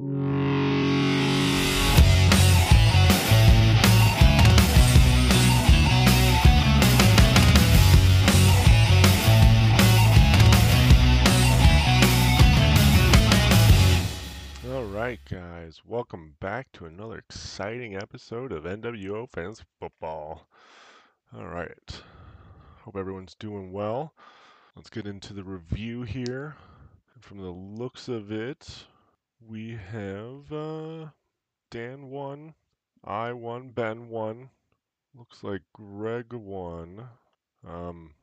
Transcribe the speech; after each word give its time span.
All 0.00 0.04
right, 14.84 15.18
guys, 15.28 15.82
welcome 15.84 16.36
back 16.38 16.70
to 16.74 16.86
another 16.86 17.18
exciting 17.18 17.96
episode 17.96 18.52
of 18.52 18.62
NWO 18.62 19.28
Fans 19.28 19.64
Football. 19.80 20.46
All 21.36 21.48
right, 21.48 22.02
hope 22.82 22.96
everyone's 22.96 23.34
doing 23.34 23.72
well. 23.72 24.14
Let's 24.76 24.90
get 24.90 25.08
into 25.08 25.32
the 25.32 25.42
review 25.42 26.02
here. 26.02 26.54
From 27.18 27.38
the 27.38 27.50
looks 27.50 28.06
of 28.06 28.30
it, 28.30 28.86
we 29.40 29.78
have 29.90 30.52
uh, 30.52 31.06
Dan 31.70 32.08
1, 32.10 32.54
I 33.04 33.32
1, 33.32 33.70
Ben 33.70 34.08
1. 34.08 34.50
Looks 35.14 35.42
like 35.42 35.62
Greg 35.72 36.32
1. 36.32 37.08
Um, 37.66 38.14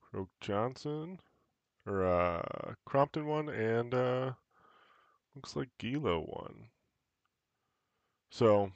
Croak 0.00 0.28
Johnson 0.40 1.20
or 1.86 2.04
uh, 2.04 2.74
Crompton 2.84 3.26
won, 3.26 3.48
and 3.48 3.94
uh, 3.94 4.32
looks 5.34 5.56
like 5.56 5.68
Gilo 5.78 6.26
1. 6.28 6.54
So, 8.30 8.70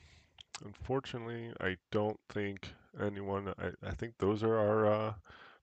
unfortunately, 0.65 1.53
I 1.61 1.77
don't 1.91 2.19
think 2.29 2.73
anyone. 3.01 3.53
I, 3.59 3.71
I 3.87 3.95
think 3.95 4.15
those 4.19 4.43
are 4.43 4.57
our 4.57 4.87
uh, 4.87 5.15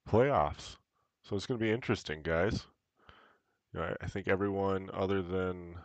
playoffs. 0.10 0.78
So 1.24 1.36
it's 1.36 1.46
going 1.46 1.60
to 1.60 1.64
be 1.64 1.72
interesting, 1.72 2.22
guys. 2.22 2.66
You 3.74 3.80
know, 3.80 3.86
I, 3.86 3.96
I 4.06 4.08
think 4.08 4.28
everyone 4.28 4.90
other 4.94 5.22
than 5.22 5.76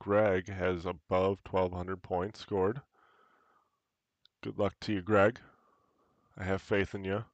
Greg 0.00 0.48
has 0.48 0.84
above 0.84 1.38
1,200 1.48 2.02
points 2.02 2.40
scored. 2.40 2.82
Good 4.42 4.58
luck 4.58 4.74
to 4.80 4.92
you, 4.92 5.02
Greg. 5.02 5.40
I 6.36 6.44
have 6.44 6.60
faith 6.60 6.94
in 6.94 7.04
you. 7.04 7.24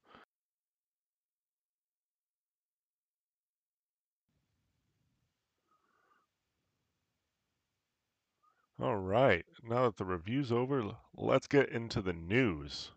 All 8.80 8.96
right, 8.96 9.44
now 9.62 9.84
that 9.84 9.98
the 9.98 10.06
review's 10.06 10.50
over, 10.50 10.96
let's 11.14 11.46
get 11.46 11.68
into 11.68 12.00
the 12.00 12.14
news. 12.14 12.92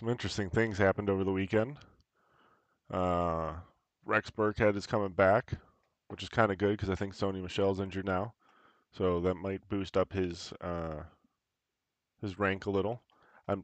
Some 0.00 0.08
interesting 0.08 0.48
things 0.48 0.78
happened 0.78 1.10
over 1.10 1.24
the 1.24 1.30
weekend. 1.30 1.76
Uh, 2.90 3.52
Rex 4.06 4.30
Burkhead 4.30 4.74
is 4.74 4.86
coming 4.86 5.10
back, 5.10 5.52
which 6.08 6.22
is 6.22 6.30
kind 6.30 6.50
of 6.50 6.56
good 6.56 6.70
because 6.70 6.88
I 6.88 6.94
think 6.94 7.14
Sony 7.14 7.42
Michel's 7.42 7.80
injured 7.80 8.06
now, 8.06 8.32
so 8.92 9.20
that 9.20 9.34
might 9.34 9.68
boost 9.68 9.98
up 9.98 10.14
his 10.14 10.54
uh, 10.62 11.02
his 12.22 12.38
rank 12.38 12.64
a 12.64 12.70
little. 12.70 13.02
I 13.46 13.56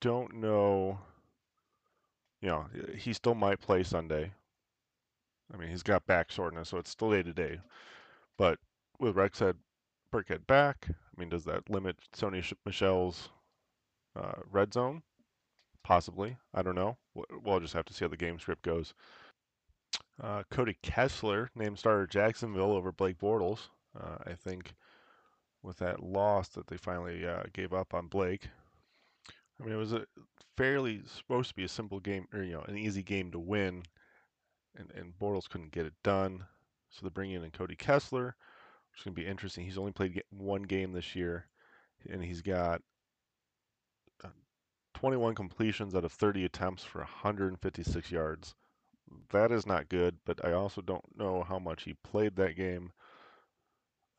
don't 0.00 0.34
know. 0.34 1.00
You 2.40 2.48
know, 2.48 2.66
he 2.96 3.12
still 3.12 3.34
might 3.34 3.58
play 3.58 3.82
Sunday. 3.82 4.34
I 5.52 5.56
mean, 5.56 5.68
he's 5.68 5.82
got 5.82 6.06
back 6.06 6.30
soreness, 6.30 6.68
so 6.68 6.78
it's 6.78 6.90
still 6.90 7.10
day 7.10 7.24
to 7.24 7.32
day. 7.32 7.58
But 8.36 8.60
with 9.00 9.16
Rex 9.16 9.40
head 9.40 9.56
Burkhead 10.12 10.46
back, 10.46 10.86
I 10.88 11.20
mean, 11.20 11.28
does 11.28 11.42
that 11.46 11.68
limit 11.68 11.96
Sony 12.16 12.52
Michel's 12.64 13.30
uh, 14.14 14.42
red 14.52 14.72
zone? 14.72 15.02
Possibly. 15.86 16.36
I 16.52 16.62
don't 16.62 16.74
know. 16.74 16.96
We'll 17.14 17.60
just 17.60 17.74
have 17.74 17.84
to 17.84 17.94
see 17.94 18.04
how 18.04 18.08
the 18.08 18.16
game 18.16 18.40
script 18.40 18.62
goes. 18.62 18.92
Uh, 20.20 20.42
Cody 20.50 20.76
Kessler 20.82 21.48
named 21.54 21.78
starter 21.78 22.08
Jacksonville 22.08 22.72
over 22.72 22.90
Blake 22.90 23.20
Bortles. 23.20 23.68
Uh, 23.96 24.16
I 24.26 24.34
think 24.34 24.74
with 25.62 25.76
that 25.76 26.02
loss 26.02 26.48
that 26.48 26.66
they 26.66 26.76
finally 26.76 27.24
uh, 27.24 27.44
gave 27.52 27.72
up 27.72 27.94
on 27.94 28.08
Blake. 28.08 28.48
I 29.60 29.64
mean, 29.64 29.72
it 29.74 29.78
was 29.78 29.92
a 29.92 30.04
fairly 30.56 31.02
supposed 31.06 31.50
to 31.50 31.54
be 31.54 31.62
a 31.62 31.68
simple 31.68 32.00
game, 32.00 32.26
or 32.34 32.42
you 32.42 32.54
know, 32.54 32.64
an 32.66 32.76
easy 32.76 33.04
game 33.04 33.30
to 33.30 33.38
win, 33.38 33.84
and 34.76 34.90
and 34.96 35.16
Bortles 35.20 35.48
couldn't 35.48 35.70
get 35.70 35.86
it 35.86 35.94
done. 36.02 36.44
So 36.90 37.02
they're 37.02 37.10
bringing 37.12 37.44
in 37.44 37.50
Cody 37.52 37.76
Kessler, 37.76 38.34
which 38.90 38.98
is 38.98 39.04
going 39.04 39.14
to 39.14 39.22
be 39.22 39.28
interesting. 39.28 39.64
He's 39.64 39.78
only 39.78 39.92
played 39.92 40.20
one 40.30 40.62
game 40.62 40.90
this 40.90 41.14
year, 41.14 41.46
and 42.10 42.24
he's 42.24 42.42
got 42.42 42.82
21 44.96 45.34
completions 45.34 45.94
out 45.94 46.06
of 46.06 46.12
30 46.12 46.46
attempts 46.46 46.82
for 46.82 47.00
156 47.00 48.10
yards. 48.10 48.54
That 49.30 49.52
is 49.52 49.66
not 49.66 49.90
good, 49.90 50.16
but 50.24 50.42
I 50.42 50.52
also 50.52 50.80
don't 50.80 51.04
know 51.18 51.44
how 51.46 51.58
much 51.58 51.82
he 51.82 51.92
played 52.02 52.34
that 52.36 52.56
game 52.56 52.92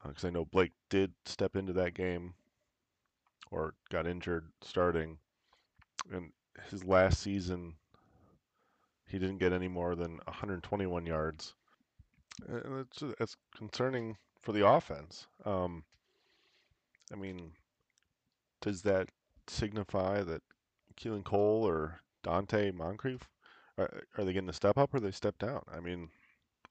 because 0.08 0.24
I 0.24 0.30
know 0.30 0.46
Blake 0.46 0.74
did 0.92 1.14
step 1.26 1.56
into 1.56 1.74
that 1.74 1.96
game 1.96 2.36
or 3.50 3.74
got 3.90 4.06
injured 4.06 4.50
starting. 4.62 5.18
And 6.14 6.32
his 6.70 6.84
last 6.84 7.22
season, 7.22 7.74
he 9.08 9.18
didn't 9.18 9.40
get 9.40 9.54
any 9.54 9.68
more 9.68 9.96
than 9.96 10.20
121 10.26 11.08
yards. 11.08 11.56
And 12.48 12.82
it's, 12.82 13.02
it's 13.20 13.36
concerning 13.56 14.16
for 14.44 14.52
the 14.52 14.68
offense. 14.68 15.26
Um, 15.44 15.84
I 17.12 17.16
mean, 17.16 17.54
does 18.62 18.84
that 18.84 19.10
signify 19.48 20.22
that 20.22 20.44
Keelan 21.00 21.24
Cole 21.24 21.64
or 21.68 22.00
Donte 22.24 22.74
Moncrief 22.74 23.22
are, 23.78 24.04
are 24.18 24.26
they 24.26 24.34
getting 24.34 24.50
a 24.50 24.54
step 24.54 24.78
up 24.78 24.94
or 24.94 25.00
they 25.00 25.12
step 25.12 25.38
down? 25.38 25.62
I 25.74 25.80
mean, 25.80 26.10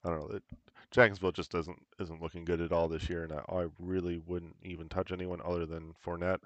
I 0.04 0.10
don't 0.10 0.28
know. 0.28 0.36
It, 0.36 0.42
Jacksonville 0.90 1.32
just 1.32 1.50
doesn't 1.50 1.80
isn't 1.98 2.22
looking 2.22 2.44
good 2.44 2.60
at 2.60 2.72
all 2.72 2.88
this 2.88 3.08
year, 3.08 3.24
and 3.24 3.32
I, 3.32 3.42
I 3.48 3.66
really 3.78 4.22
wouldn't 4.26 4.56
even 4.62 4.88
touch 4.88 5.12
anyone 5.12 5.40
other 5.44 5.66
than 5.66 5.94
Fournette. 6.04 6.40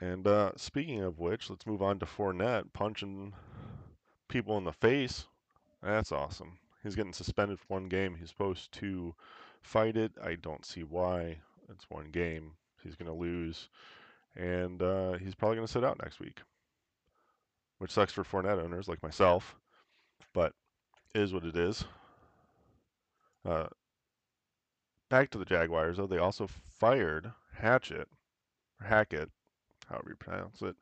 And 0.00 0.26
uh, 0.26 0.52
speaking 0.56 1.02
of 1.02 1.18
which, 1.18 1.50
let's 1.50 1.66
move 1.66 1.82
on 1.82 1.98
to 1.98 2.06
Fournette 2.06 2.72
punching 2.72 3.34
people 4.28 4.56
in 4.56 4.64
the 4.64 4.72
face. 4.72 5.26
That's 5.82 6.12
awesome. 6.12 6.58
He's 6.82 6.96
getting 6.96 7.12
suspended 7.12 7.60
for 7.60 7.66
one 7.74 7.88
game. 7.88 8.16
He's 8.18 8.30
supposed 8.30 8.72
to 8.72 9.14
fight 9.60 9.96
it. 9.96 10.12
I 10.22 10.36
don't 10.36 10.64
see 10.64 10.82
why. 10.82 11.38
It's 11.68 11.90
one 11.90 12.10
game. 12.10 12.52
He's 12.82 12.96
going 12.96 13.10
to 13.10 13.16
lose, 13.16 13.68
and 14.36 14.82
uh, 14.82 15.12
he's 15.14 15.34
probably 15.34 15.56
going 15.56 15.66
to 15.66 15.72
sit 15.72 15.84
out 15.84 16.00
next 16.02 16.20
week, 16.20 16.40
which 17.78 17.90
sucks 17.90 18.12
for 18.12 18.24
Fournette 18.24 18.62
owners 18.62 18.88
like 18.88 19.02
myself, 19.02 19.56
but 20.32 20.52
is 21.14 21.32
what 21.32 21.44
it 21.44 21.56
is. 21.56 21.84
Uh, 23.44 23.66
back 25.10 25.30
to 25.30 25.38
the 25.38 25.44
Jaguars, 25.44 25.96
though, 25.96 26.06
they 26.06 26.18
also 26.18 26.46
fired 26.78 27.32
Hatchet, 27.54 28.08
or 28.80 28.86
Hackett, 28.86 29.30
however 29.88 30.10
you 30.10 30.16
pronounce 30.16 30.62
it. 30.62 30.76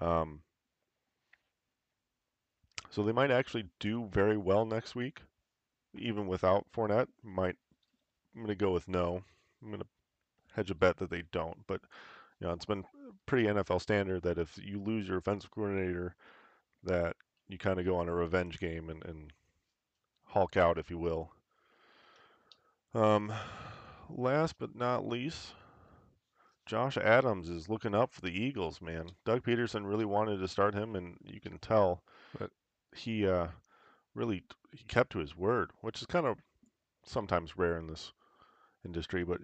Um, 0.00 0.40
so 2.90 3.04
they 3.04 3.12
might 3.12 3.30
actually 3.30 3.66
do 3.78 4.08
very 4.10 4.36
well 4.36 4.66
next 4.66 4.96
week, 4.96 5.22
even 5.94 6.26
without 6.26 6.66
Fournette. 6.74 7.06
Might 7.22 7.56
I'm 8.34 8.42
gonna 8.42 8.54
go 8.54 8.72
with 8.72 8.88
no. 8.88 9.22
I'm 9.62 9.70
gonna 9.70 9.86
hedge 10.54 10.70
a 10.70 10.74
bet 10.74 10.96
that 10.98 11.10
they 11.10 11.22
don't. 11.32 11.66
But 11.66 11.80
you 12.40 12.46
know, 12.46 12.52
it's 12.52 12.66
been 12.66 12.84
pretty 13.26 13.46
NFL 13.46 13.80
standard 13.80 14.22
that 14.22 14.38
if 14.38 14.58
you 14.62 14.80
lose 14.80 15.06
your 15.06 15.18
offensive 15.18 15.50
coordinator, 15.50 16.14
that 16.82 17.16
you 17.48 17.58
kind 17.58 17.78
of 17.78 17.84
go 17.84 17.96
on 17.96 18.08
a 18.08 18.14
revenge 18.14 18.58
game 18.58 18.88
and, 18.88 19.04
and 19.04 19.32
hulk 20.24 20.56
out, 20.56 20.78
if 20.78 20.90
you 20.90 20.98
will. 20.98 21.30
Um, 22.94 23.32
last 24.08 24.56
but 24.58 24.74
not 24.74 25.06
least, 25.06 25.52
Josh 26.66 26.96
Adams 26.96 27.48
is 27.48 27.68
looking 27.68 27.94
up 27.94 28.12
for 28.12 28.20
the 28.20 28.32
Eagles, 28.32 28.80
man. 28.80 29.10
Doug 29.24 29.42
Pederson 29.42 29.88
really 29.88 30.04
wanted 30.04 30.38
to 30.38 30.48
start 30.48 30.74
him, 30.74 30.96
and 30.96 31.16
you 31.24 31.40
can 31.40 31.58
tell 31.58 32.02
that 32.38 32.50
he 32.94 33.26
uh, 33.26 33.48
really 34.14 34.42
he 34.72 34.84
kept 34.84 35.12
to 35.12 35.18
his 35.18 35.36
word, 35.36 35.70
which 35.80 36.00
is 36.00 36.06
kind 36.06 36.26
of 36.26 36.38
sometimes 37.04 37.56
rare 37.56 37.76
in 37.78 37.86
this 37.86 38.12
industry. 38.84 39.24
But 39.24 39.40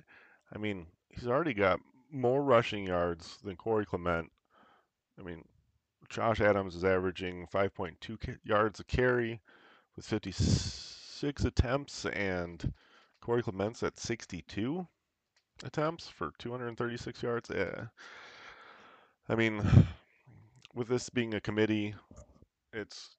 I 0.54 0.58
mean, 0.58 0.87
he's 1.08 1.26
already 1.26 1.54
got 1.54 1.81
more 2.11 2.43
rushing 2.43 2.87
yards 2.87 3.38
than 3.43 3.56
Corey 3.56 3.87
Clement. 3.87 4.31
I 5.19 5.23
mean, 5.23 5.44
Josh 6.08 6.41
Adams 6.41 6.75
is 6.75 6.85
averaging 6.85 7.47
5.2 7.53 8.20
ca- 8.20 8.32
yards 8.44 8.81
a 8.81 8.85
carry 8.85 9.41
with 9.97 10.06
56 10.06 11.44
attempts, 11.44 12.05
and 12.06 12.73
Corey 13.20 13.43
Clement's 13.43 13.82
at 13.82 13.99
62 13.99 14.87
attempts 15.64 16.08
for 16.08 16.32
236 16.38 17.23
yards. 17.23 17.50
Yeah. 17.53 17.87
I 19.29 19.35
mean, 19.35 19.62
with 20.75 20.88
this 20.88 21.08
being 21.08 21.35
a 21.35 21.41
committee, 21.41 21.94
it's 22.73 23.17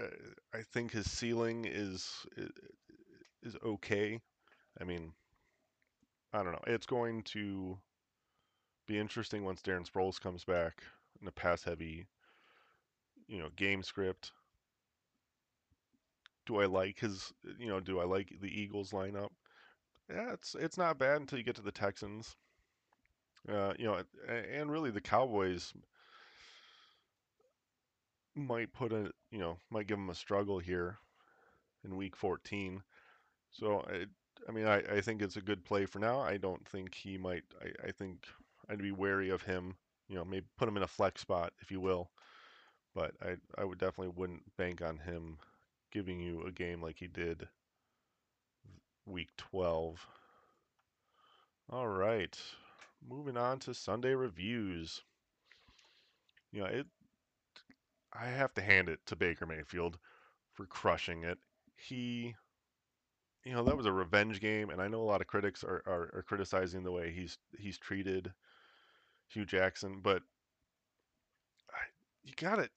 uh, 0.00 0.06
I 0.52 0.62
think 0.72 0.92
his 0.92 1.10
ceiling 1.10 1.64
is, 1.64 2.26
is 3.42 3.56
okay. 3.64 4.20
I 4.80 4.84
mean, 4.84 5.12
I 6.36 6.42
don't 6.42 6.52
know. 6.52 6.64
It's 6.66 6.86
going 6.86 7.22
to 7.24 7.78
be 8.86 8.98
interesting 8.98 9.44
once 9.44 9.62
Darren 9.62 9.90
Sproles 9.90 10.20
comes 10.20 10.44
back 10.44 10.82
in 11.20 11.26
a 11.26 11.32
pass 11.32 11.64
heavy 11.64 12.06
you 13.28 13.38
know, 13.38 13.48
game 13.56 13.82
script. 13.82 14.32
Do 16.46 16.60
I 16.60 16.66
like 16.66 16.98
his, 16.98 17.32
you 17.58 17.66
know, 17.66 17.80
do 17.80 17.98
I 17.98 18.04
like 18.04 18.32
the 18.40 18.48
Eagles 18.48 18.92
lineup? 18.92 19.30
Yeah, 20.08 20.32
it's 20.32 20.54
it's 20.54 20.78
not 20.78 20.98
bad 20.98 21.20
until 21.20 21.38
you 21.38 21.44
get 21.44 21.56
to 21.56 21.62
the 21.62 21.72
Texans. 21.72 22.36
Uh, 23.48 23.72
you 23.78 23.86
know, 23.86 24.02
and 24.28 24.70
really 24.70 24.90
the 24.90 25.00
Cowboys 25.00 25.72
might 28.34 28.72
put 28.72 28.92
a, 28.92 29.10
you 29.30 29.38
know, 29.38 29.56
might 29.70 29.86
give 29.86 29.96
them 29.96 30.10
a 30.10 30.14
struggle 30.14 30.58
here 30.58 30.98
in 31.84 31.96
Week 31.96 32.16
14. 32.16 32.82
So 33.50 33.84
I, 33.88 34.06
I 34.48 34.52
mean, 34.52 34.66
I, 34.66 34.78
I 34.78 35.00
think 35.00 35.22
it's 35.22 35.36
a 35.36 35.42
good 35.42 35.64
play 35.64 35.86
for 35.86 35.98
now. 35.98 36.20
I 36.20 36.36
don't 36.36 36.66
think 36.68 36.94
he 36.94 37.18
might. 37.18 37.44
I, 37.60 37.88
I 37.88 37.90
think 37.92 38.26
I'd 38.68 38.78
be 38.78 38.92
wary 38.92 39.30
of 39.30 39.42
him. 39.42 39.76
You 40.08 40.16
know, 40.16 40.24
maybe 40.24 40.46
put 40.56 40.68
him 40.68 40.76
in 40.76 40.82
a 40.84 40.88
flex 40.88 41.20
spot, 41.20 41.52
if 41.60 41.70
you 41.70 41.80
will. 41.80 42.10
But 42.94 43.12
I, 43.22 43.36
I 43.58 43.64
would 43.64 43.78
definitely 43.78 44.14
wouldn't 44.16 44.56
bank 44.56 44.82
on 44.82 44.98
him 44.98 45.38
giving 45.92 46.20
you 46.20 46.42
a 46.44 46.52
game 46.52 46.82
like 46.82 46.98
he 46.98 47.06
did 47.08 47.48
week 49.06 49.30
12. 49.36 50.06
All 51.70 51.88
right, 51.88 52.36
moving 53.08 53.36
on 53.36 53.60
to 53.60 53.74
Sunday 53.74 54.14
reviews. 54.14 55.02
You 56.52 56.60
know, 56.60 56.66
it. 56.66 56.86
I 58.12 58.26
have 58.26 58.52
to 58.54 58.62
hand 58.62 58.88
it 58.88 58.98
to 59.06 59.14
Baker 59.16 59.46
Mayfield 59.46 59.98
for 60.54 60.66
crushing 60.66 61.22
it. 61.24 61.38
He, 61.76 62.34
you 63.46 63.52
know, 63.52 63.62
that 63.62 63.76
was 63.76 63.86
a 63.86 63.92
revenge 63.92 64.40
game, 64.40 64.70
and 64.70 64.82
I 64.82 64.88
know 64.88 65.00
a 65.00 65.04
lot 65.04 65.20
of 65.20 65.28
critics 65.28 65.62
are, 65.62 65.80
are, 65.86 66.10
are 66.14 66.24
criticizing 66.26 66.82
the 66.82 66.90
way 66.90 67.12
he's 67.12 67.38
he's 67.56 67.78
treated 67.78 68.32
Hue 69.28 69.44
Jackson, 69.44 70.00
but 70.02 70.22
you 72.24 72.32
got 72.36 72.56
to 72.56 72.68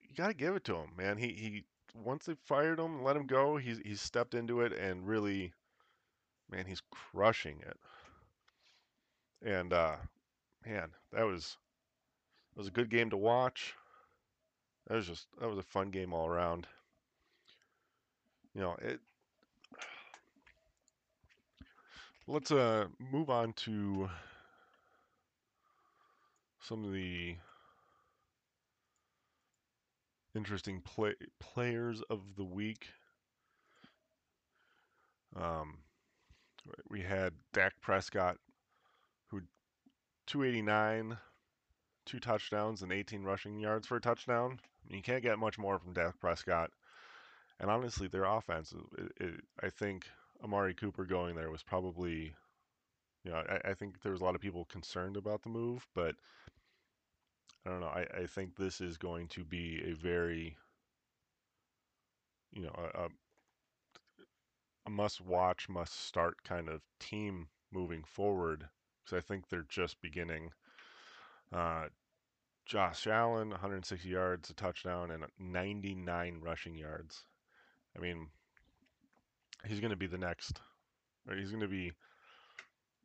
you 0.00 0.14
got 0.16 0.28
to 0.28 0.34
give 0.34 0.54
it 0.54 0.64
to 0.64 0.76
him, 0.76 0.90
man. 0.96 1.18
He 1.18 1.28
he 1.32 1.64
once 1.94 2.26
they 2.26 2.34
fired 2.46 2.78
him, 2.78 3.02
let 3.02 3.16
him 3.16 3.26
go. 3.26 3.56
He's 3.56 3.78
he's 3.84 4.00
stepped 4.00 4.34
into 4.34 4.60
it 4.60 4.72
and 4.72 5.04
really, 5.04 5.52
man, 6.48 6.64
he's 6.64 6.82
crushing 6.92 7.60
it. 7.66 7.76
And 9.44 9.72
uh, 9.72 9.96
man, 10.64 10.90
that 11.12 11.24
was 11.24 11.56
it 12.54 12.58
was 12.58 12.68
a 12.68 12.72
good 12.72 12.88
game 12.88 13.10
to 13.10 13.16
watch. 13.16 13.74
That 14.86 14.94
was 14.94 15.08
just 15.08 15.26
that 15.40 15.48
was 15.48 15.58
a 15.58 15.62
fun 15.62 15.90
game 15.90 16.12
all 16.12 16.28
around. 16.28 16.68
You 18.54 18.60
know 18.60 18.76
it. 18.80 19.00
Let's 22.26 22.50
uh 22.50 22.86
move 22.98 23.28
on 23.28 23.52
to 23.64 24.08
some 26.58 26.84
of 26.84 26.92
the 26.92 27.36
interesting 30.34 30.80
play, 30.80 31.14
players 31.38 32.00
of 32.08 32.20
the 32.36 32.44
week. 32.44 32.86
Um, 35.36 35.78
we 36.88 37.02
had 37.02 37.34
Dak 37.52 37.74
Prescott, 37.82 38.38
who 39.30 39.42
289, 40.26 41.18
two 42.06 42.20
touchdowns 42.20 42.80
and 42.80 42.90
18 42.90 43.22
rushing 43.22 43.58
yards 43.58 43.86
for 43.86 43.96
a 43.96 44.00
touchdown. 44.00 44.58
I 44.62 44.88
mean, 44.88 44.96
you 44.96 45.02
can't 45.02 45.22
get 45.22 45.38
much 45.38 45.58
more 45.58 45.78
from 45.78 45.92
Dak 45.92 46.18
Prescott. 46.20 46.70
And 47.60 47.70
honestly, 47.70 48.08
their 48.08 48.24
offense, 48.24 48.72
it, 48.96 49.12
it, 49.20 49.34
I 49.62 49.68
think 49.68 50.06
Amari 50.44 50.74
Cooper 50.74 51.04
going 51.04 51.34
there 51.34 51.50
was 51.50 51.62
probably, 51.62 52.34
you 53.24 53.30
know, 53.30 53.36
I, 53.36 53.70
I, 53.70 53.74
think 53.74 54.02
there 54.02 54.12
was 54.12 54.20
a 54.20 54.24
lot 54.24 54.34
of 54.34 54.42
people 54.42 54.66
concerned 54.66 55.16
about 55.16 55.42
the 55.42 55.48
move, 55.48 55.86
but 55.94 56.14
I 57.66 57.70
don't 57.70 57.80
know. 57.80 57.86
I, 57.86 58.06
I 58.14 58.26
think 58.26 58.54
this 58.54 58.82
is 58.82 58.98
going 58.98 59.28
to 59.28 59.44
be 59.44 59.82
a 59.86 59.94
very, 59.94 60.56
you 62.52 62.62
know, 62.62 62.74
a, 62.94 63.08
a 64.86 64.90
must 64.90 65.22
watch, 65.22 65.68
must 65.70 66.06
start 66.06 66.44
kind 66.44 66.68
of 66.68 66.82
team 67.00 67.48
moving 67.72 68.04
forward 68.04 68.68
because 69.02 69.16
I 69.16 69.26
think 69.26 69.48
they're 69.48 69.66
just 69.68 70.02
beginning. 70.02 70.50
Uh, 71.50 71.86
Josh 72.66 73.06
Allen, 73.06 73.50
160 73.50 74.08
yards, 74.08 74.50
a 74.50 74.54
touchdown, 74.54 75.10
and 75.10 75.24
99 75.38 76.40
rushing 76.42 76.74
yards. 76.74 77.24
I 77.96 78.00
mean, 78.00 78.28
he's 79.66 79.80
going 79.80 79.90
to 79.90 79.96
be 79.96 80.06
the 80.06 80.18
next. 80.18 80.60
He's 81.28 81.50
going 81.50 81.62
to 81.62 81.68
be 81.68 81.92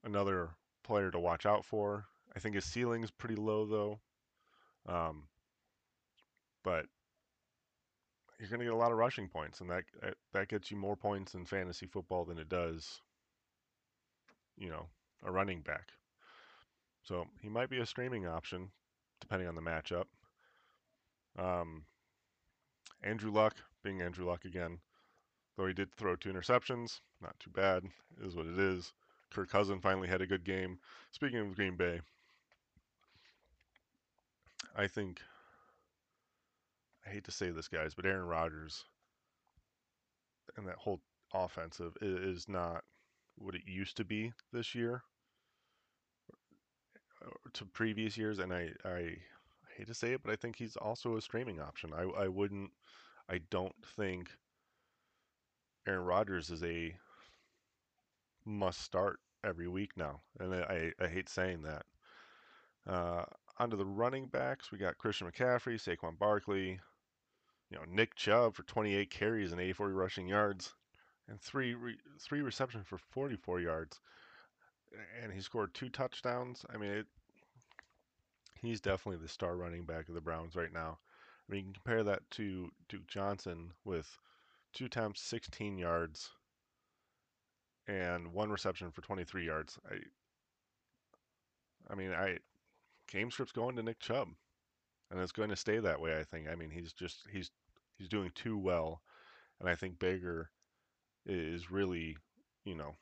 another 0.04 0.50
player 0.84 1.12
to 1.12 1.20
watch 1.20 1.46
out 1.46 1.66
for. 1.66 2.06
I 2.36 2.40
think 2.40 2.56
his 2.56 2.66
ceiling 2.66 3.04
is 3.04 3.12
pretty 3.12 3.36
low 3.36 3.66
though. 3.66 4.00
Um, 4.88 5.24
but 6.64 6.86
you're 8.40 8.50
going 8.50 8.60
to 8.60 8.66
get 8.66 8.74
a 8.74 8.78
lot 8.78 8.92
of 8.92 8.98
rushing 8.98 9.28
points, 9.28 9.62
and 9.62 9.70
that 9.70 9.84
that 10.34 10.48
gets 10.48 10.72
you 10.72 10.78
more 10.78 10.96
points 10.96 11.34
in 11.34 11.46
fantasy 11.46 11.86
football 11.86 12.26
than 12.26 12.38
it 12.38 12.50
does, 12.50 13.02
you 14.58 14.70
know, 14.70 14.88
a 15.26 15.32
running 15.32 15.62
back. 15.62 15.90
So 17.04 17.26
he 17.42 17.50
might 17.50 17.70
be 17.70 17.80
a 17.80 17.86
streaming 17.86 18.28
option, 18.28 18.70
depending 19.20 19.48
on 19.48 19.56
the 19.56 19.62
matchup. 19.62 20.06
Um, 21.38 21.84
Andrew 23.04 23.32
Luck, 23.32 23.56
being 23.84 24.02
Andrew 24.02 24.26
Luck 24.26 24.46
again, 24.46 24.80
though 25.60 25.68
he 25.68 25.74
did 25.74 25.94
throw 25.94 26.16
two 26.16 26.32
interceptions, 26.32 27.02
not 27.22 27.38
too 27.38 27.50
bad, 27.50 27.84
is 28.24 28.34
what 28.34 28.46
it 28.46 28.58
is. 28.58 28.94
Kirk 29.30 29.50
Cousin 29.50 29.82
finally 29.82 30.08
had 30.08 30.22
a 30.22 30.26
good 30.26 30.46
game. 30.46 30.80
Speaking 31.12 31.40
of 31.40 31.54
Green 31.54 31.76
Bay, 31.76 32.00
I 34.74 34.88
think 34.88 35.20
I 37.06 37.10
hate 37.10 37.26
to 37.26 37.32
say 37.32 37.50
this, 37.50 37.68
guys, 37.68 37.94
but 37.94 38.06
Aaron 38.06 38.26
Rodgers 38.26 38.86
and 40.56 40.66
that 40.66 40.78
whole 40.78 41.02
offensive 41.34 41.98
is 42.02 42.48
not 42.48 42.86
what 43.38 43.54
it 43.54 43.64
used 43.68 43.98
to 43.98 44.06
be 44.06 44.32
this 44.54 44.74
year 44.74 45.04
uh, 47.22 47.30
to 47.52 47.66
previous 47.66 48.18
years, 48.18 48.40
and 48.40 48.54
I, 48.54 48.70
I 48.86 49.18
hate 49.76 49.88
to 49.88 49.94
say 49.94 50.14
it, 50.14 50.22
but 50.24 50.32
I 50.32 50.38
think 50.38 50.56
he's 50.56 50.78
also 50.78 51.18
a 51.18 51.22
streaming 51.22 51.60
option. 51.60 51.92
I, 51.94 52.04
I 52.04 52.28
wouldn't, 52.30 52.72
I 53.30 53.42
don't 53.50 53.76
think 53.98 54.30
Aaron 55.90 56.06
Rodgers 56.06 56.52
is 56.52 56.64
a 56.64 56.96
must 58.46 58.82
start 58.82 59.20
every 59.44 59.68
week 59.68 59.98
now, 59.98 60.22
and 60.40 60.54
I, 60.54 60.92
I 61.02 61.08
hate 61.08 61.28
saying 61.28 61.64
that. 61.64 61.86
Uh, 62.88 63.24
onto 63.58 63.76
the 63.76 63.86
running 63.86 64.28
backs, 64.28 64.72
we 64.72 64.78
got 64.78 65.00
Christian 65.00 65.30
McCaffrey, 65.30 65.82
Saquon 65.82 66.18
Barkley, 66.20 66.80
you 67.72 67.78
know 67.78 67.84
Nick 67.90 68.14
Chubb 68.16 68.54
for 68.54 68.62
28 68.64 69.10
carries 69.10 69.52
and 69.52 69.60
84 69.60 69.90
rushing 69.90 70.28
yards, 70.28 70.76
and 71.28 71.42
three 71.42 71.74
re- 71.74 71.98
three 72.22 72.42
receptions 72.42 72.86
for 72.86 73.00
44 73.10 73.60
yards, 73.60 74.00
and 75.24 75.34
he 75.34 75.42
scored 75.42 75.74
two 75.74 75.90
touchdowns. 75.90 76.66
I 76.72 76.78
mean, 76.78 76.92
it, 76.92 77.08
he's 78.62 78.80
definitely 78.80 79.24
the 79.24 79.28
star 79.28 79.56
running 79.56 79.86
back 79.86 80.08
of 80.08 80.14
the 80.14 80.22
Browns 80.22 80.56
right 80.56 80.72
now. 80.72 81.00
I 81.48 81.52
mean, 81.52 81.58
you 81.60 81.64
can 81.66 81.74
compare 81.74 82.04
that 82.04 82.30
to 82.32 82.70
Duke 82.90 83.08
Johnson 83.08 83.72
with 83.86 84.20
two 84.74 84.86
attempts, 84.86 85.22
16 85.22 85.78
yards, 85.78 86.30
and 87.88 88.34
one 88.34 88.50
reception 88.50 88.92
for 88.92 89.02
23 89.02 89.46
yards. 89.46 89.80
I, 89.90 89.96
I 91.92 91.96
mean, 91.96 92.12
I 92.12 92.38
game 93.12 93.32
script's 93.32 93.52
going 93.52 93.76
to 93.76 93.84
Nick 93.84 94.00
Chubb, 94.00 94.30
and 95.10 95.20
it's 95.20 95.32
going 95.32 95.50
to 95.50 95.56
stay 95.56 95.80
that 95.80 96.00
way. 96.00 96.18
I 96.18 96.24
think. 96.24 96.48
I 96.48 96.56
mean, 96.56 96.70
he's 96.70 96.94
just 96.94 97.24
he's 97.32 97.52
he's 97.98 98.10
doing 98.10 98.32
too 98.36 98.58
well, 98.58 99.02
and 99.60 99.70
I 99.70 99.76
think 99.76 100.00
Baker 100.00 100.50
is 101.26 101.72
really, 101.72 102.18
you 102.66 102.76
know, 102.76 102.96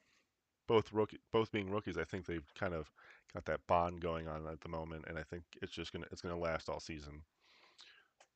both 0.68 0.92
rookie, 0.94 1.20
both 1.32 1.52
being 1.52 1.70
rookies. 1.70 1.98
I 1.98 2.04
think 2.04 2.26
they've 2.26 2.54
kind 2.58 2.74
of 2.74 2.90
got 3.34 3.46
that 3.46 3.62
bond 3.68 4.02
going 4.02 4.28
on 4.28 4.48
at 4.48 4.62
the 4.62 4.70
moment, 4.70 5.06
and 5.08 5.18
I 5.18 5.24
think 5.24 5.44
it's 5.62 5.72
just 5.72 5.92
gonna 5.92 6.08
it's 6.12 6.22
gonna 6.22 6.38
last 6.38 6.70
all 6.70 6.80
season. 6.80 7.22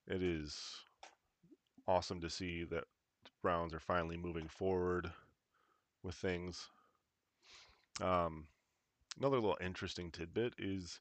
It 0.08 0.22
is 0.22 0.58
awesome 1.88 2.22
to 2.22 2.30
see 2.30 2.64
that 2.66 2.84
Browns 3.42 3.74
are 3.74 3.80
finally 3.80 4.18
moving 4.18 4.48
forward 4.48 5.12
with 6.04 6.16
things. 6.16 6.68
Um, 8.00 8.46
another 9.18 9.38
little 9.38 9.58
interesting 9.62 10.12
tidbit 10.12 10.54
is 10.58 11.00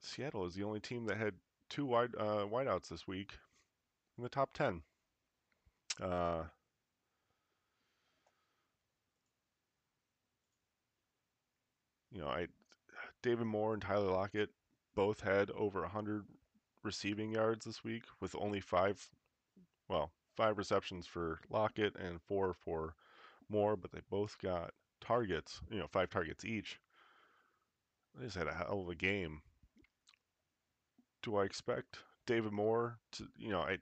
Seattle 0.00 0.46
is 0.46 0.54
the 0.54 0.64
only 0.64 0.80
team 0.80 1.06
that 1.06 1.16
had 1.16 1.34
two 1.70 1.86
wide 1.86 2.14
uh, 2.18 2.46
wideouts 2.46 2.88
this 2.88 3.06
week 3.06 3.32
in 4.16 4.22
the 4.22 4.28
top 4.28 4.52
ten. 4.52 4.82
Uh, 6.00 6.44
you 12.12 12.20
know, 12.20 12.28
I 12.28 12.48
David 13.22 13.46
Moore 13.46 13.72
and 13.72 13.82
Tyler 13.82 14.10
Lockett 14.10 14.50
both 14.94 15.20
had 15.20 15.50
over 15.52 15.80
100 15.80 16.24
receiving 16.82 17.32
yards 17.32 17.64
this 17.64 17.82
week 17.82 18.04
with 18.20 18.36
only 18.38 18.60
five, 18.60 19.08
well, 19.88 20.12
five 20.36 20.58
receptions 20.58 21.06
for 21.06 21.40
Lockett 21.50 21.96
and 21.96 22.20
four 22.22 22.54
for 22.54 22.94
Moore, 23.48 23.76
but 23.76 23.92
they 23.92 24.00
both 24.10 24.38
got 24.38 24.72
targets, 25.00 25.60
you 25.70 25.78
know, 25.78 25.86
five 25.86 26.10
targets 26.10 26.44
each. 26.44 26.78
They 28.14 28.26
just 28.26 28.36
had 28.36 28.48
a 28.48 28.54
hell 28.54 28.80
of 28.80 28.88
a 28.88 28.94
game 28.94 29.42
do 31.24 31.36
I 31.36 31.44
expect 31.44 32.00
David 32.26 32.52
Moore 32.52 32.98
to 33.12 33.26
you 33.36 33.48
know 33.48 33.60
I 33.60 33.78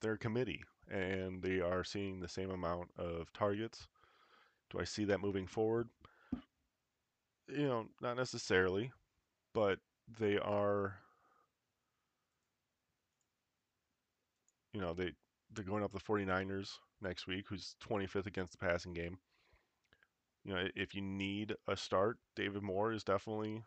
they're 0.00 0.14
a 0.14 0.18
committee 0.18 0.62
and 0.90 1.40
they 1.42 1.60
are 1.60 1.84
seeing 1.84 2.18
the 2.18 2.28
same 2.28 2.50
amount 2.50 2.90
of 2.98 3.32
targets. 3.32 3.86
Do 4.70 4.80
I 4.80 4.84
see 4.84 5.04
that 5.04 5.20
moving 5.20 5.46
forward? 5.46 5.88
You 7.48 7.66
know, 7.68 7.86
not 8.00 8.16
necessarily, 8.16 8.90
but 9.54 9.78
they 10.18 10.38
are 10.38 10.99
you 14.72 14.80
know, 14.80 14.94
they 14.94 15.12
they're 15.52 15.64
going 15.64 15.82
up 15.84 15.92
the 15.92 16.00
49ers 16.00 16.78
next 17.00 17.26
week, 17.26 17.46
who's 17.48 17.76
25th 17.80 18.26
against 18.26 18.52
the 18.52 18.58
passing 18.58 18.92
game. 18.92 19.18
You 20.44 20.52
know, 20.54 20.68
if 20.76 20.94
you 20.94 21.00
need 21.00 21.56
a 21.66 21.76
start, 21.78 22.18
David 22.36 22.62
Moore 22.62 22.92
is 22.92 23.04
definitely 23.04 23.64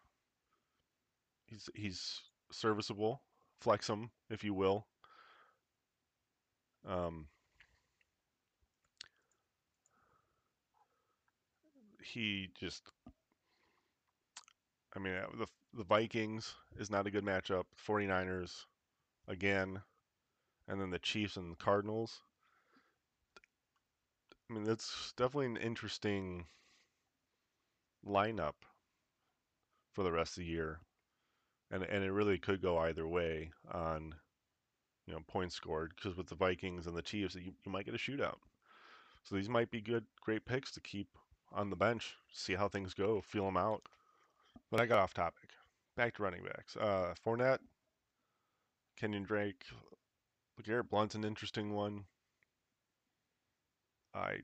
he's 1.47 1.69
he's 1.75 2.21
serviceable. 2.51 3.21
Flex 3.61 3.89
him 3.89 4.11
if 4.29 4.43
you 4.43 4.53
will. 4.53 4.87
Um, 6.85 7.27
he 12.01 12.49
just 12.59 12.91
I 14.95 14.99
mean, 14.99 15.13
the 15.37 15.47
the 15.73 15.83
Vikings 15.83 16.55
is 16.79 16.89
not 16.89 17.05
a 17.07 17.11
good 17.11 17.23
matchup. 17.25 17.65
49ers 17.75 18.65
again, 19.27 19.81
and 20.67 20.79
then 20.79 20.89
the 20.89 20.99
Chiefs 20.99 21.37
and 21.37 21.51
the 21.51 21.63
Cardinals. 21.63 22.21
I 24.49 24.53
mean, 24.53 24.63
that's 24.63 25.13
definitely 25.17 25.47
an 25.47 25.57
interesting 25.57 26.45
lineup 28.05 28.53
for 29.93 30.03
the 30.03 30.11
rest 30.11 30.37
of 30.37 30.43
the 30.43 30.49
year, 30.49 30.79
and 31.71 31.83
and 31.83 32.03
it 32.03 32.11
really 32.11 32.37
could 32.37 32.61
go 32.61 32.77
either 32.77 33.07
way 33.07 33.51
on 33.71 34.15
you 35.05 35.13
know 35.13 35.19
points 35.27 35.55
scored 35.55 35.93
because 35.95 36.17
with 36.17 36.27
the 36.27 36.35
Vikings 36.35 36.87
and 36.87 36.95
the 36.95 37.01
Chiefs, 37.01 37.35
you, 37.35 37.53
you 37.65 37.71
might 37.71 37.85
get 37.85 37.95
a 37.95 37.97
shootout. 37.97 38.37
So 39.23 39.35
these 39.35 39.49
might 39.49 39.71
be 39.71 39.81
good, 39.81 40.05
great 40.21 40.45
picks 40.45 40.71
to 40.71 40.81
keep 40.81 41.07
on 41.53 41.69
the 41.69 41.75
bench, 41.75 42.15
see 42.31 42.55
how 42.55 42.67
things 42.67 42.93
go, 42.93 43.21
feel 43.21 43.45
them 43.45 43.57
out. 43.57 43.83
But 44.69 44.81
I 44.81 44.85
got 44.85 44.99
off 44.99 45.13
topic. 45.13 45.49
Back 45.95 46.15
to 46.15 46.23
running 46.23 46.43
backs. 46.43 46.75
Uh, 46.75 47.13
Fournette, 47.23 47.59
Kenyan 48.99 49.25
Drake, 49.25 49.63
Garrett 50.61 50.89
Blount's 50.89 51.15
an 51.15 51.23
interesting 51.23 51.73
one. 51.73 52.05
I 54.13 54.37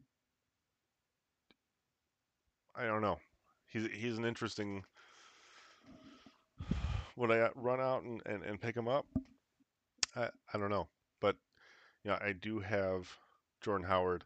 I 2.75 2.85
don't 2.85 3.01
know. 3.01 3.19
He's 3.67 3.87
he's 3.93 4.17
an 4.17 4.25
interesting. 4.25 4.83
Would 7.15 7.31
I 7.31 7.49
run 7.55 7.81
out 7.81 8.03
and, 8.03 8.21
and, 8.25 8.43
and 8.43 8.61
pick 8.61 8.75
him 8.75 8.87
up? 8.87 9.05
I 10.15 10.29
I 10.53 10.57
don't 10.57 10.71
know, 10.71 10.87
but 11.21 11.35
yeah, 12.03 12.13
you 12.13 12.19
know, 12.19 12.25
I 12.25 12.33
do 12.33 12.59
have 12.59 13.07
Jordan 13.61 13.87
Howard, 13.87 14.23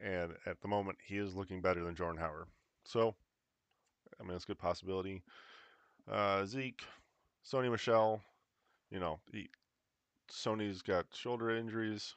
and 0.00 0.32
at 0.46 0.60
the 0.60 0.68
moment 0.68 0.98
he 1.04 1.18
is 1.18 1.34
looking 1.34 1.60
better 1.60 1.84
than 1.84 1.94
Jordan 1.94 2.20
Howard. 2.20 2.46
So, 2.84 3.14
I 4.18 4.22
mean, 4.22 4.34
it's 4.34 4.44
a 4.44 4.48
good 4.48 4.58
possibility. 4.58 5.22
Uh, 6.10 6.44
Zeke, 6.46 6.82
Sony 7.44 7.70
Michel, 7.70 8.22
you 8.90 9.00
know, 9.00 9.20
he, 9.32 9.50
Sony's 10.30 10.82
got 10.82 11.06
shoulder 11.12 11.50
injuries 11.50 12.14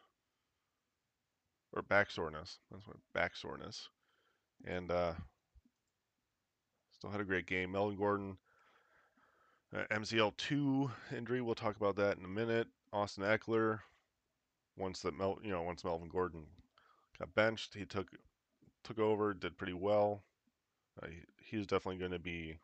or 1.74 1.82
back 1.82 2.12
soreness. 2.12 2.60
That's 2.72 2.88
what 2.88 2.98
back 3.13 3.36
soreness, 3.36 3.89
and 4.65 4.91
uh, 4.91 5.13
still 6.91 7.10
had 7.10 7.22
a 7.22 7.25
great 7.25 7.48
game. 7.48 7.72
Melvin 7.72 7.98
Gordon, 7.98 8.38
uh, 9.75 9.84
MCL 9.91 10.38
two 10.38 10.91
injury. 11.15 11.41
We'll 11.41 11.55
talk 11.55 11.75
about 11.75 11.96
that 11.98 12.17
in 12.17 12.25
a 12.25 12.29
minute. 12.29 12.67
Austin 12.91 13.24
Ekeler, 13.24 13.79
once 14.77 15.01
that 15.01 15.17
Mel, 15.17 15.39
you 15.43 15.51
know, 15.51 15.63
once 15.63 15.84
Melvin 15.84 16.10
Gordon 16.10 16.46
got 17.20 17.34
benched, 17.34 17.74
he 17.74 17.86
took 17.86 18.08
took 18.84 19.00
over, 19.00 19.34
did 19.34 19.58
pretty 19.58 19.74
well. 19.74 20.24
Uh, 21.01 21.08
he, 21.08 21.17
he's 21.43 21.65
definitely 21.65 21.98
going 21.98 22.12
to 22.12 22.20
be 22.20 22.60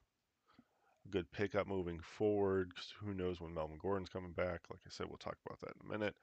a 1.05 1.09
good 1.09 1.31
pickup 1.31 1.67
moving 1.67 1.99
forward. 1.99 2.71
Who 3.03 3.13
knows 3.13 3.39
when 3.39 3.53
Melvin 3.53 3.77
Gordon's 3.81 4.09
coming 4.09 4.31
back? 4.31 4.61
Like 4.69 4.81
I 4.85 4.89
said, 4.89 5.07
we'll 5.07 5.17
talk 5.17 5.37
about 5.45 5.59
that 5.61 5.73
in 5.81 5.89
a 5.89 5.97
minute. 5.97 6.15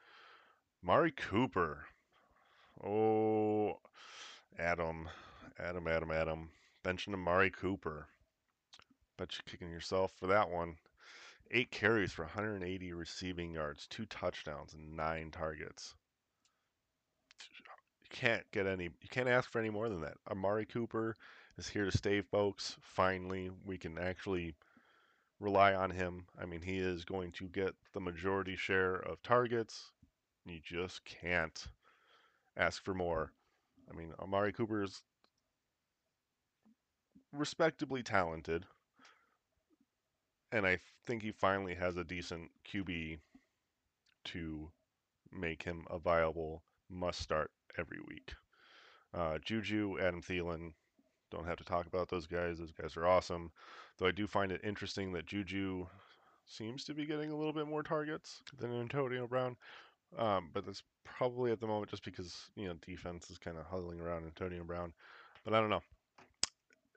Mari 0.82 1.12
Cooper. 1.12 1.84
Oh, 2.84 3.78
Adam, 4.58 5.08
Adam, 5.58 5.88
Adam, 5.88 6.10
Adam. 6.10 6.50
Benching 6.84 7.14
Amari 7.14 7.50
Cooper. 7.50 8.06
Bet 9.16 9.32
you're 9.32 9.50
kicking 9.50 9.70
yourself 9.70 10.12
for 10.12 10.28
that 10.28 10.50
one. 10.50 10.76
Eight 11.50 11.70
carries 11.70 12.12
for 12.12 12.24
180 12.24 12.92
receiving 12.92 13.52
yards, 13.52 13.86
two 13.86 14.04
touchdowns, 14.06 14.74
and 14.74 14.96
nine 14.96 15.30
targets. 15.30 15.94
You 18.02 18.08
can't 18.10 18.48
get 18.52 18.66
any. 18.66 18.84
You 18.84 19.08
can't 19.10 19.28
ask 19.28 19.50
for 19.50 19.58
any 19.58 19.70
more 19.70 19.88
than 19.88 20.00
that. 20.02 20.18
Amari 20.30 20.66
Cooper 20.66 21.16
is 21.58 21.68
here 21.68 21.84
to 21.84 21.96
stay, 21.96 22.20
folks. 22.20 22.76
Finally, 22.80 23.50
we 23.64 23.78
can 23.78 23.98
actually 23.98 24.54
rely 25.40 25.74
on 25.74 25.90
him. 25.90 26.26
I 26.40 26.46
mean, 26.46 26.62
he 26.62 26.78
is 26.78 27.04
going 27.04 27.32
to 27.32 27.48
get 27.48 27.74
the 27.92 28.00
majority 28.00 28.56
share 28.56 28.96
of 28.96 29.22
targets. 29.22 29.92
You 30.44 30.60
just 30.62 31.04
can't 31.04 31.66
ask 32.56 32.82
for 32.82 32.94
more. 32.94 33.32
I 33.90 33.96
mean, 33.96 34.12
Amari 34.18 34.52
Cooper 34.52 34.82
is 34.82 35.02
respectably 37.32 38.02
talented, 38.02 38.64
and 40.52 40.66
I 40.66 40.78
think 41.06 41.22
he 41.22 41.32
finally 41.32 41.74
has 41.74 41.96
a 41.96 42.04
decent 42.04 42.50
QB 42.72 43.18
to 44.26 44.70
make 45.32 45.62
him 45.62 45.84
a 45.90 45.98
viable 45.98 46.62
must 46.88 47.20
start 47.20 47.50
every 47.78 47.98
week. 48.06 48.34
Uh, 49.12 49.38
Juju, 49.38 49.98
Adam 50.00 50.22
Thielen, 50.22 50.72
don't 51.30 51.46
have 51.46 51.56
to 51.58 51.64
talk 51.64 51.86
about 51.86 52.08
those 52.08 52.26
guys. 52.26 52.58
Those 52.58 52.72
guys 52.72 52.96
are 52.96 53.06
awesome. 53.06 53.50
Though 53.98 54.06
I 54.06 54.12
do 54.12 54.26
find 54.26 54.52
it 54.52 54.60
interesting 54.62 55.12
that 55.12 55.26
Juju 55.26 55.86
seems 56.46 56.84
to 56.84 56.94
be 56.94 57.06
getting 57.06 57.30
a 57.30 57.36
little 57.36 57.52
bit 57.52 57.66
more 57.66 57.82
targets 57.82 58.42
than 58.58 58.72
Antonio 58.72 59.26
Brown. 59.26 59.56
Um, 60.16 60.50
but 60.52 60.64
that's 60.64 60.82
probably 61.04 61.50
at 61.50 61.60
the 61.60 61.66
moment 61.66 61.90
just 61.90 62.04
because 62.04 62.50
you 62.54 62.68
know 62.68 62.74
defense 62.86 63.30
is 63.30 63.38
kind 63.38 63.56
of 63.56 63.66
huddling 63.66 64.00
around 64.00 64.24
Antonio 64.24 64.62
Brown. 64.64 64.92
But 65.44 65.54
I 65.54 65.60
don't 65.60 65.70
know. 65.70 65.82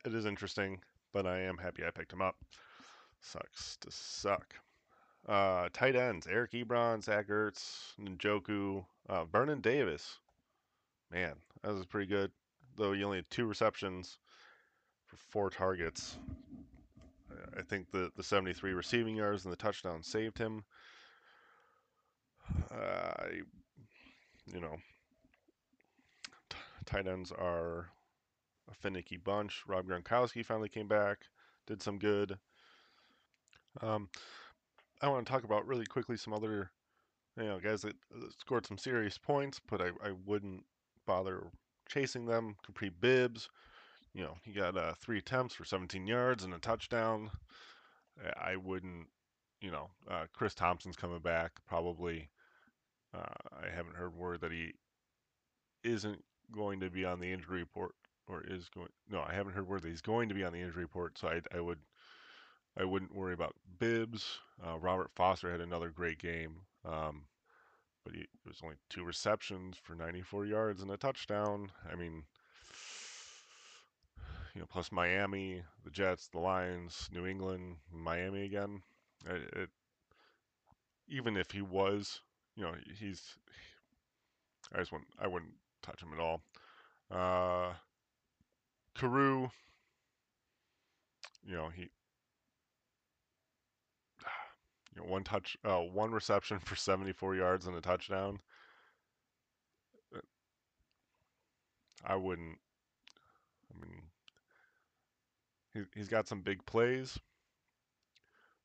It 0.05 0.13
is 0.13 0.25
interesting, 0.25 0.79
but 1.11 1.25
I 1.25 1.41
am 1.41 1.57
happy 1.57 1.83
I 1.85 1.91
picked 1.91 2.13
him 2.13 2.21
up. 2.21 2.35
Sucks 3.21 3.77
to 3.77 3.91
suck. 3.91 4.53
Uh, 5.27 5.67
tight 5.73 5.95
ends: 5.95 6.27
Eric 6.27 6.51
Ebron, 6.51 7.03
Zach 7.03 7.27
Ertz, 7.27 7.93
Njoku, 7.99 8.85
uh, 9.09 9.25
Vernon 9.25 9.61
Davis. 9.61 10.19
Man, 11.11 11.33
that 11.63 11.73
was 11.73 11.85
pretty 11.85 12.07
good. 12.07 12.31
Though 12.79 12.93
he 12.93 13.03
only 13.03 13.17
had 13.17 13.29
two 13.29 13.45
receptions 13.45 14.19
for 15.05 15.17
four 15.17 15.49
targets. 15.49 16.17
I 17.57 17.61
think 17.61 17.91
the 17.91 18.09
the 18.15 18.23
73 18.23 18.71
receiving 18.71 19.17
yards 19.17 19.43
and 19.43 19.51
the 19.51 19.57
touchdown 19.57 20.01
saved 20.01 20.37
him. 20.37 20.63
Uh, 22.71 23.25
you 24.45 24.61
know, 24.61 24.77
t- 26.49 26.57
tight 26.85 27.05
ends 27.05 27.33
are 27.33 27.89
a 28.71 28.73
finicky 28.73 29.17
bunch. 29.17 29.61
Rob 29.67 29.85
Gronkowski 29.85 30.45
finally 30.45 30.69
came 30.69 30.87
back, 30.87 31.25
did 31.67 31.81
some 31.81 31.99
good. 31.99 32.37
Um, 33.81 34.09
I 35.01 35.09
want 35.09 35.27
to 35.27 35.31
talk 35.31 35.43
about 35.43 35.67
really 35.67 35.85
quickly 35.85 36.15
some 36.15 36.33
other, 36.33 36.71
you 37.37 37.43
know, 37.43 37.59
guys 37.59 37.81
that 37.81 37.95
scored 38.39 38.65
some 38.65 38.77
serious 38.77 39.17
points, 39.17 39.59
but 39.69 39.81
I, 39.81 39.87
I 40.03 40.13
wouldn't 40.25 40.63
bother 41.05 41.43
chasing 41.89 42.25
them. 42.25 42.55
Kapri 42.65 42.91
Bibbs, 43.01 43.49
you 44.13 44.23
know, 44.23 44.37
he 44.43 44.53
got 44.53 44.77
uh, 44.77 44.93
three 45.01 45.17
attempts 45.17 45.55
for 45.55 45.65
17 45.65 46.07
yards 46.07 46.43
and 46.43 46.53
a 46.53 46.59
touchdown. 46.59 47.29
I 48.41 48.55
wouldn't, 48.55 49.07
you 49.61 49.71
know, 49.71 49.89
uh, 50.09 50.25
Chris 50.33 50.53
Thompson's 50.53 50.95
coming 50.95 51.19
back 51.19 51.51
probably. 51.67 52.29
Uh, 53.13 53.33
I 53.63 53.73
haven't 53.73 53.95
heard 53.95 54.15
word 54.15 54.41
that 54.41 54.51
he 54.51 54.73
isn't 55.83 56.23
going 56.51 56.79
to 56.81 56.89
be 56.89 57.05
on 57.05 57.19
the 57.19 57.31
injury 57.31 57.59
report 57.59 57.93
or 58.27 58.43
is 58.47 58.69
going. 58.69 58.89
No, 59.09 59.23
I 59.27 59.33
haven't 59.33 59.53
heard 59.53 59.67
word 59.67 59.81
that 59.83 59.89
he's 59.89 60.01
going 60.01 60.29
to 60.29 60.35
be 60.35 60.43
on 60.43 60.53
the 60.53 60.61
injury 60.61 60.83
report. 60.83 61.17
So 61.17 61.27
I, 61.27 61.41
I 61.55 61.59
would, 61.59 61.79
I 62.77 62.83
wouldn't 62.83 63.15
worry 63.15 63.33
about 63.33 63.55
Bibbs. 63.79 64.39
Uh, 64.65 64.77
Robert 64.77 65.11
Foster 65.15 65.51
had 65.51 65.61
another 65.61 65.89
great 65.89 66.19
game, 66.19 66.57
um, 66.85 67.23
but 68.03 68.13
he, 68.13 68.21
it 68.21 68.29
was 68.47 68.59
only 68.63 68.75
two 68.89 69.03
receptions 69.03 69.77
for 69.81 69.95
94 69.95 70.45
yards 70.45 70.81
and 70.81 70.91
a 70.91 70.97
touchdown. 70.97 71.71
I 71.91 71.95
mean, 71.95 72.23
you 74.55 74.61
know, 74.61 74.67
plus 74.69 74.91
Miami, 74.91 75.63
the 75.83 75.91
Jets, 75.91 76.27
the 76.27 76.39
Lions, 76.39 77.09
New 77.11 77.25
England, 77.25 77.77
Miami 77.91 78.43
again. 78.43 78.81
It, 79.25 79.53
it, 79.53 79.69
even 81.07 81.35
if 81.37 81.51
he 81.51 81.61
was 81.61 82.21
you 82.59 82.65
know, 82.65 82.73
he's. 82.99 83.21
I 84.73 84.79
just 84.79 84.91
wouldn't. 84.91 85.09
I 85.17 85.27
wouldn't 85.27 85.53
touch 85.81 86.03
him 86.03 86.09
at 86.13 86.19
all. 86.19 86.41
Uh, 87.09 87.73
Carew. 88.95 89.49
You 91.45 91.55
know 91.55 91.69
he. 91.69 91.89
You 94.95 95.01
know, 95.01 95.07
one 95.07 95.23
touch, 95.23 95.57
uh, 95.63 95.77
one 95.77 96.11
reception 96.11 96.59
for 96.59 96.75
74 96.75 97.35
yards 97.35 97.67
and 97.67 97.75
a 97.75 97.81
touchdown. 97.81 98.39
I 102.05 102.15
wouldn't. 102.15 102.57
I 103.73 103.85
mean, 103.85 104.01
he, 105.73 105.81
he's 105.93 106.07
got 106.07 106.27
some 106.27 106.41
big 106.41 106.65
plays, 106.65 107.19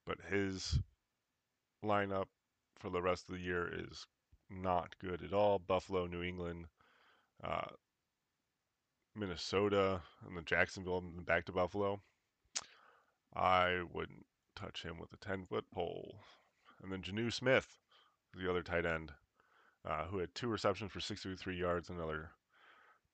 but 0.07 0.19
his 0.31 0.79
lineup 1.85 2.27
for 2.79 2.91
the 2.91 3.03
rest 3.03 3.29
of 3.29 3.35
the 3.35 3.41
year 3.41 3.69
is 3.89 4.07
not 4.49 4.95
good 5.01 5.23
at 5.23 5.33
all. 5.33 5.59
Buffalo, 5.59 6.07
New 6.07 6.23
England, 6.23 6.67
uh, 7.43 7.67
Minnesota, 9.17 10.01
and 10.27 10.37
then 10.37 10.45
Jacksonville, 10.45 10.99
and 10.99 11.27
back 11.27 11.45
to 11.47 11.53
Buffalo. 11.53 12.01
I 13.35 13.83
wouldn't 13.93 14.25
touch 14.55 14.83
him 14.83 14.99
with 14.99 15.13
a 15.13 15.17
10 15.17 15.47
foot 15.47 15.65
pole. 15.73 16.17
And 16.83 16.93
then 16.93 17.03
Jonnu 17.03 17.33
Smith, 17.33 17.79
the 18.37 18.49
other 18.49 18.63
tight 18.63 18.87
end, 18.87 19.13
uh, 19.85 20.05
who 20.07 20.19
had 20.19 20.35
two 20.35 20.49
receptions 20.49 20.93
for 20.93 21.01
63 21.01 21.57
yards, 21.57 21.91
another 21.91 22.31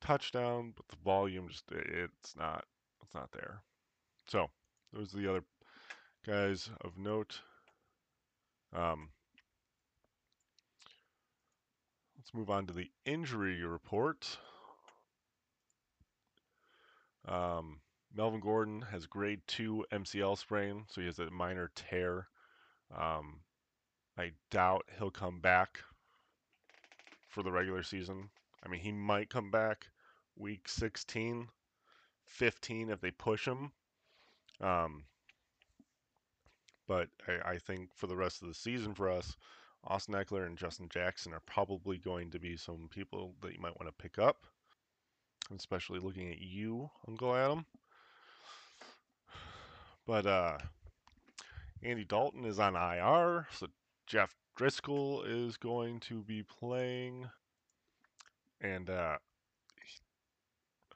touchdown, 0.01 0.73
but 0.77 0.89
the 0.89 0.97
volume 1.05 1.49
just 1.49 1.71
it's 1.71 2.37
not 2.37 2.65
it's 3.03 3.15
not 3.15 3.33
there. 3.33 3.63
So 4.27 4.49
those 4.93 5.15
are 5.15 5.19
the 5.19 5.31
other 5.31 5.45
guys 6.27 6.71
of 6.83 6.97
note. 6.97 7.41
Um, 8.75 9.09
let's 12.17 12.33
move 12.33 12.51
on 12.51 12.67
to 12.67 12.73
the 12.73 12.91
injury 13.05 13.63
report. 13.65 14.39
Um, 17.27 17.81
Melvin 18.15 18.41
Gordon 18.41 18.83
has 18.83 19.07
grade 19.07 19.41
two 19.47 19.85
MCL 19.93 20.37
sprain, 20.37 20.85
so 20.89 21.01
he 21.01 21.07
has 21.07 21.19
a 21.21 21.31
minor 21.31 21.71
tear. 21.75 22.27
Um, 22.97 23.41
I 24.19 24.33
doubt 24.51 24.89
he'll 24.99 25.13
come 25.13 25.41
back 25.41 25.79
for 27.29 27.43
the 27.43 27.53
regular 27.53 27.83
season. 27.83 28.31
I 28.65 28.69
mean, 28.69 28.81
he 28.81 28.93
might 28.93 29.31
come 29.31 29.51
back 29.51 29.87
week 30.37 30.69
16, 30.69 31.49
15 32.27 32.91
if 32.91 33.01
they 33.01 33.13
push 33.13 33.47
him. 33.47 33.73
Um, 34.61 35.05
but 36.89 37.09
I, 37.29 37.53
I, 37.53 37.59
think 37.59 37.95
for 37.95 38.09
the 38.09 38.17
rest 38.17 38.43
of 38.43 38.49
the 38.49 38.55
season 38.55 38.95
for 38.95 39.09
us, 39.09 39.37
Austin 39.85 40.15
Ekeler 40.15 40.47
and 40.47 40.59
Justin 40.59 40.89
Jackson 40.91 41.33
are 41.33 41.43
probably 41.47 41.97
going 41.97 42.31
to 42.33 42.39
be 42.39 42.57
some 42.57 42.89
people 42.91 43.35
that 43.41 43.55
you 43.55 43.61
might 43.61 43.79
want 43.81 43.87
to 43.87 44.03
pick 44.03 44.19
up, 44.19 44.47
especially 45.57 46.01
looking 46.01 46.31
at 46.31 46.41
you, 46.41 46.91
Uncle 47.09 47.35
Adam. 47.35 47.65
But 50.11 50.27
uh, 50.27 50.59
Andy 51.85 52.03
Dalton 52.03 52.45
is 52.45 52.59
on 52.59 52.75
IR, 52.75 53.47
so 53.53 53.69
Jeff 54.09 54.35
Driskel 54.59 55.23
is 55.25 55.57
going 55.57 56.01
to 56.01 56.25
be 56.25 56.43
playing. 56.43 57.31
And 58.61 58.91
uh, 58.91 59.19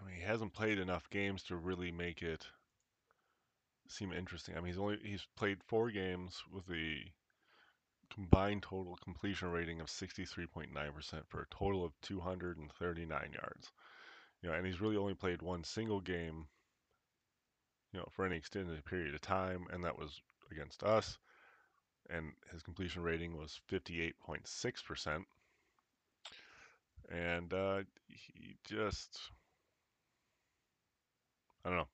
I 0.00 0.04
mean, 0.04 0.16
he 0.16 0.22
hasn't 0.22 0.52
played 0.52 0.80
enough 0.80 1.08
games 1.10 1.44
to 1.44 1.54
really 1.54 1.92
make 1.92 2.22
it 2.22 2.44
seem 3.88 4.12
interesting. 4.12 4.56
I 4.56 4.58
mean, 4.58 4.72
he's 4.72 4.80
only 4.80 4.98
he's 5.04 5.28
played 5.36 5.58
four 5.62 5.92
games 5.92 6.42
with 6.52 6.68
a 6.72 7.04
combined 8.12 8.64
total 8.64 8.98
completion 9.04 9.52
rating 9.52 9.80
of 9.80 9.86
63.9% 9.86 10.72
for 11.28 11.42
a 11.42 11.54
total 11.54 11.84
of 11.84 11.92
239 12.02 13.08
yards. 13.32 13.70
You 14.42 14.48
know, 14.48 14.56
and 14.56 14.66
he's 14.66 14.80
really 14.80 14.96
only 14.96 15.14
played 15.14 15.40
one 15.40 15.62
single 15.62 16.00
game, 16.00 16.48
you 17.94 18.00
know, 18.00 18.08
for 18.10 18.26
any 18.26 18.36
extended 18.36 18.84
period 18.84 19.14
of 19.14 19.20
time, 19.20 19.66
and 19.72 19.84
that 19.84 19.96
was 19.96 20.20
against 20.50 20.82
us. 20.82 21.16
And 22.10 22.32
his 22.52 22.62
completion 22.62 23.02
rating 23.02 23.36
was 23.36 23.60
58.6%. 23.70 25.24
And 27.10 27.54
uh, 27.54 27.82
he 28.08 28.56
just 28.64 29.18
I 31.64 31.70
don't 31.70 31.78
know. 31.78 31.88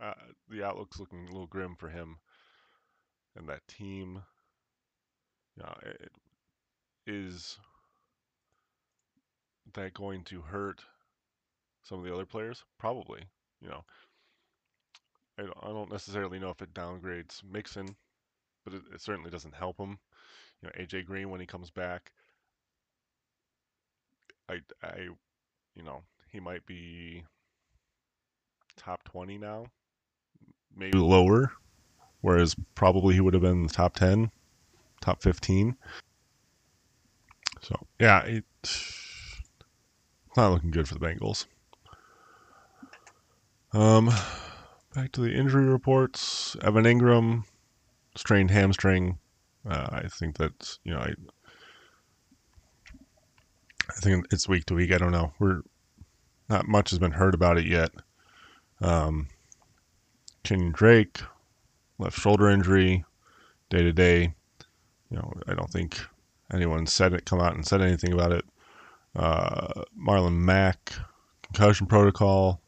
Uh, 0.00 0.14
the 0.48 0.64
outlook's 0.64 0.98
looking 0.98 1.24
a 1.24 1.30
little 1.30 1.46
grim 1.46 1.76
for 1.76 1.88
him 1.88 2.16
and 3.36 3.48
that 3.48 3.66
team. 3.68 4.22
You 5.56 5.62
know, 5.62 5.74
it, 5.82 6.10
is 7.06 7.58
that 9.74 9.94
going 9.94 10.24
to 10.24 10.40
hurt 10.40 10.82
some 11.82 11.98
of 11.98 12.04
the 12.04 12.14
other 12.14 12.26
players? 12.26 12.64
Probably. 12.78 13.20
You 13.60 13.68
know, 13.68 13.84
I 15.42 15.46
don't, 15.46 15.58
I 15.62 15.68
don't 15.68 15.90
necessarily 15.90 16.38
know 16.38 16.50
if 16.50 16.62
it 16.62 16.72
downgrades 16.72 17.42
Mixon, 17.44 17.96
but 18.64 18.74
it, 18.74 18.82
it 18.94 19.00
certainly 19.00 19.30
doesn't 19.30 19.54
help 19.54 19.78
him. 19.78 19.98
You 20.62 20.68
know, 20.68 20.84
AJ 20.84 21.06
Green 21.06 21.30
when 21.30 21.40
he 21.40 21.46
comes 21.46 21.70
back, 21.70 22.12
I, 24.48 24.60
I, 24.82 25.08
you 25.74 25.82
know, 25.82 26.02
he 26.30 26.38
might 26.38 26.64
be 26.66 27.24
top 28.76 29.02
20 29.04 29.38
now, 29.38 29.66
maybe 30.76 30.98
lower, 30.98 31.52
whereas 32.20 32.54
probably 32.74 33.14
he 33.14 33.20
would 33.20 33.34
have 33.34 33.42
been 33.42 33.66
top 33.66 33.96
10, 33.96 34.30
top 35.00 35.22
15. 35.22 35.76
So, 37.62 37.86
yeah, 37.98 38.22
it's 38.22 39.42
not 40.36 40.52
looking 40.52 40.70
good 40.70 40.88
for 40.88 40.94
the 40.94 41.04
Bengals. 41.04 41.46
Um, 43.72 44.12
back 44.94 45.12
to 45.12 45.20
the 45.20 45.32
injury 45.32 45.66
reports. 45.66 46.56
Evan 46.62 46.84
Engram, 46.84 47.44
strained 48.16 48.50
hamstring. 48.50 49.18
Uh, 49.68 49.88
I 49.90 50.08
think 50.08 50.36
that's, 50.36 50.78
you 50.84 50.92
know, 50.92 51.00
I, 51.00 51.12
I 53.88 53.94
think 54.00 54.26
it's 54.30 54.48
week 54.48 54.66
to 54.66 54.74
week. 54.74 54.92
I 54.92 54.98
don't 54.98 55.12
know. 55.12 55.32
We're 55.38 55.62
not 56.48 56.66
much 56.66 56.90
has 56.90 56.98
been 56.98 57.12
heard 57.12 57.34
about 57.34 57.58
it 57.58 57.66
yet. 57.66 57.90
Um, 58.80 59.28
Kenyan 60.44 60.72
Drake, 60.72 61.20
left 61.98 62.18
shoulder 62.18 62.50
injury, 62.50 63.04
day 63.70 63.82
to 63.82 63.92
day. 63.92 64.34
You 65.10 65.18
know, 65.18 65.32
I 65.46 65.54
don't 65.54 65.70
think 65.70 66.00
anyone 66.52 66.86
said 66.86 67.12
it, 67.12 67.26
come 67.26 67.40
out 67.40 67.54
and 67.54 67.66
said 67.66 67.80
anything 67.80 68.12
about 68.12 68.32
it. 68.32 68.44
Uh, 69.14 69.84
Marlon 69.96 70.38
Mack, 70.38 70.94
concussion 71.42 71.86
protocol. 71.86 72.61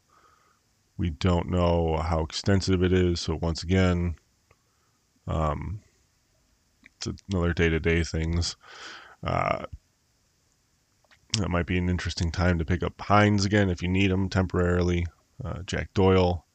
We 0.97 1.09
don't 1.09 1.49
know 1.49 1.97
how 1.97 2.21
extensive 2.21 2.83
it 2.83 2.93
is. 2.93 3.21
So 3.21 3.37
once 3.41 3.63
again, 3.63 4.15
um, 5.27 5.81
it's 6.97 7.07
another 7.29 7.53
day-to-day 7.53 8.03
things. 8.03 8.55
Uh, 9.23 9.65
that 11.37 11.49
might 11.49 11.65
be 11.65 11.77
an 11.77 11.89
interesting 11.89 12.31
time 12.31 12.57
to 12.59 12.65
pick 12.65 12.81
up 12.81 12.99
Hines 13.01 13.43
again 13.43 13.69
if 13.69 13.81
you 13.81 13.89
need 13.89 14.11
him 14.11 14.29
temporarily 14.29 15.05
uh, 15.43 15.63
Jack 15.65 15.93
Doyle, 15.93 16.45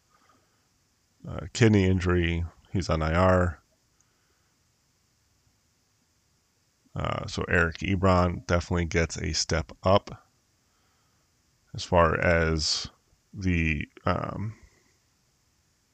uh, 1.28 1.46
kidney 1.52 1.84
injury, 1.84 2.44
he's 2.72 2.88
on 2.88 3.02
IR. 3.02 3.58
Uh, 6.96 7.26
so 7.26 7.44
Eric 7.48 7.78
Ebron 7.78 8.46
definitely 8.46 8.86
gets 8.86 9.16
a 9.16 9.32
step 9.32 9.72
up 9.82 10.24
as 11.74 11.84
far 11.84 12.18
as 12.18 12.88
the 13.32 13.88
um, 14.04 14.54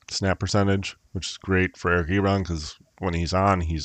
snap 0.09 0.39
percentage, 0.39 0.97
which 1.13 1.31
is 1.31 1.37
great 1.39 1.77
for 1.77 1.91
Eric 1.91 2.09
Ebron 2.09 2.39
because 2.43 2.77
when 2.99 3.15
he's 3.15 3.35
on, 3.35 3.61
he 3.61 3.81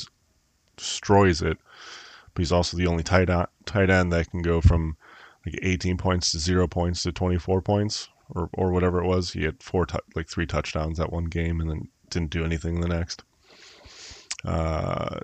destroys 0.76 1.42
it. 1.42 1.58
But 2.34 2.40
he's 2.40 2.52
also 2.52 2.76
the 2.76 2.86
only 2.86 3.02
tight, 3.02 3.28
tight 3.66 3.90
end 3.90 4.12
that 4.12 4.30
can 4.30 4.42
go 4.42 4.60
from 4.60 4.96
like 5.44 5.58
18 5.62 5.98
points 5.98 6.32
to 6.32 6.38
zero 6.38 6.66
points 6.66 7.02
to 7.02 7.12
24 7.12 7.60
points 7.62 8.08
or 8.30 8.48
or 8.54 8.72
whatever 8.72 9.02
it 9.02 9.06
was. 9.06 9.32
He 9.32 9.44
had 9.44 9.62
four 9.62 9.86
like 10.14 10.28
three 10.28 10.46
touchdowns 10.46 10.98
that 10.98 11.12
one 11.12 11.26
game, 11.26 11.60
and 11.60 11.70
then 11.70 11.88
didn't 12.10 12.30
do 12.30 12.44
anything 12.44 12.80
the 12.80 12.88
next. 12.88 13.22
Uh, 14.44 15.20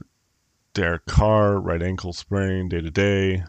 Derek 0.75 1.07
Carr, 1.07 1.59
right 1.59 1.83
ankle 1.83 2.13
sprain, 2.13 2.69
day 2.69 2.81
to 2.81 2.91
day. 2.91 3.45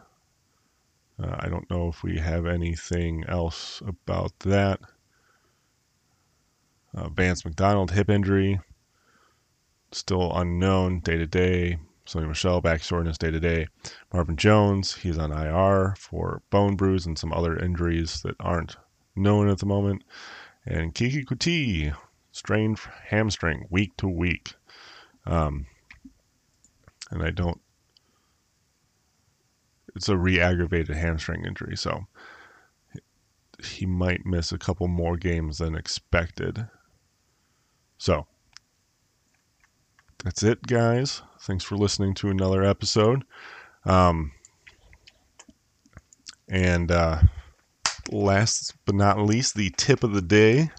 Uh, 1.21 1.36
I 1.39 1.49
don't 1.49 1.69
know 1.69 1.89
if 1.89 2.03
we 2.03 2.17
have 2.17 2.45
anything 2.45 3.25
else 3.27 3.82
about 3.86 4.38
that. 4.39 4.79
Uh, 6.93 7.10
Vance 7.10 7.43
McDonald, 7.43 7.91
hip 7.91 8.10
injury, 8.10 8.60
still 9.91 10.36
unknown, 10.36 11.01
day 11.01 11.17
to 11.17 11.27
day. 11.27 11.77
Sony 12.05 12.27
Michel, 12.27 12.60
back 12.60 12.82
soreness, 12.82 13.19
day 13.19 13.29
to 13.29 13.39
day. 13.39 13.67
Marvin 14.12 14.36
Jones, 14.36 14.95
he's 14.95 15.19
on 15.19 15.32
IR 15.32 15.93
for 15.97 16.41
bone 16.49 16.75
bruise 16.75 17.05
and 17.05 17.19
some 17.19 17.32
other 17.32 17.55
injuries 17.55 18.21
that 18.23 18.36
aren't 18.39 18.77
known 19.15 19.47
at 19.47 19.60
the 19.60 19.67
moment. 19.67 20.03
And 20.65 20.95
Keke 20.95 21.25
Coutee, 21.25 21.95
strained 22.32 22.79
hamstring 23.10 23.67
week 23.69 23.95
to 23.97 24.08
week. 24.08 24.55
Um, 25.27 25.67
and 27.12 27.21
I 27.21 27.29
don't, 27.29 27.62
it's 29.99 30.07
a 30.07 30.15
re 30.15 30.39
aggravated 30.39 30.95
hamstring 30.95 31.43
injury. 31.43 31.75
So 31.75 32.07
he 33.62 33.85
might 33.85 34.25
miss 34.25 34.53
a 34.53 34.57
couple 34.57 34.88
more 34.88 35.17
games 35.17 35.57
than 35.57 35.75
expected. 35.75 36.69
So 37.97 38.25
that's 40.23 40.41
it, 40.41 40.62
guys. 40.65 41.21
Thanks 41.41 41.65
for 41.65 41.75
listening 41.75 42.13
to 42.13 42.29
another 42.29 42.63
episode. 42.63 43.25
Um, 43.83 44.31
and 46.47 46.93
uh, 46.93 47.19
last 48.09 48.73
but 48.85 48.95
not 48.95 49.19
least, 49.19 49.55
the 49.55 49.73
tip 49.75 50.01
of 50.01 50.13
the 50.13 50.21
day 50.21 50.71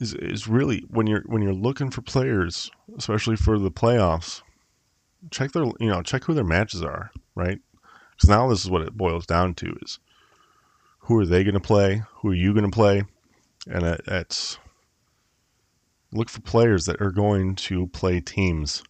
is 0.00 0.12
is 0.12 0.48
really 0.48 0.80
when 0.88 1.06
you're 1.06 1.22
when 1.26 1.40
you're 1.40 1.54
looking 1.54 1.92
for 1.92 2.02
players, 2.02 2.68
especially 2.98 3.36
for 3.36 3.60
the 3.60 3.70
playoffs. 3.70 4.42
Check 5.30 5.52
their 5.52 5.66
you 5.78 5.86
know 5.86 6.02
check 6.02 6.24
who 6.24 6.34
their 6.34 6.42
matches 6.42 6.82
are, 6.82 7.12
right? 7.36 7.60
Because 8.16 8.30
now 8.30 8.48
this 8.48 8.64
is 8.64 8.70
what 8.70 8.82
it 8.82 8.96
boils 8.96 9.26
down 9.26 9.54
to: 9.54 9.76
is 9.82 9.98
who 11.00 11.18
are 11.18 11.26
they 11.26 11.44
going 11.44 11.54
to 11.54 11.60
play? 11.60 12.02
Who 12.16 12.30
are 12.30 12.34
you 12.34 12.52
going 12.52 12.68
to 12.68 12.74
play? 12.74 13.04
And 13.68 13.84
it, 13.84 14.00
it's 14.06 14.58
look 16.12 16.28
for 16.28 16.40
players 16.40 16.86
that 16.86 17.00
are 17.00 17.10
going 17.10 17.56
to 17.56 17.88
play 17.88 18.20
teams 18.20 18.82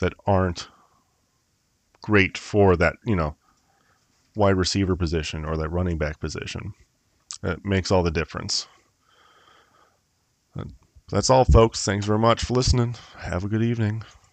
that 0.00 0.12
aren't 0.26 0.68
great 2.02 2.36
for 2.36 2.76
that 2.76 2.96
you 3.04 3.16
know 3.16 3.36
wide 4.34 4.56
receiver 4.56 4.96
position 4.96 5.44
or 5.44 5.56
that 5.56 5.70
running 5.70 5.98
back 5.98 6.20
position. 6.20 6.74
It 7.42 7.64
makes 7.64 7.90
all 7.90 8.02
the 8.02 8.10
difference. 8.10 8.66
That's 11.10 11.30
all, 11.30 11.44
folks. 11.44 11.84
Thanks 11.84 12.06
very 12.06 12.18
much 12.18 12.44
for 12.44 12.54
listening. 12.54 12.94
Have 13.18 13.44
a 13.44 13.48
good 13.48 13.62
evening. 13.62 14.02